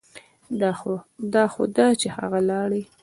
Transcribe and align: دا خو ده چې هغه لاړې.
دا 1.37 1.43
خو 1.51 1.63
ده 1.77 1.87
چې 2.01 2.07
هغه 2.17 2.39
لاړې. 2.49 2.81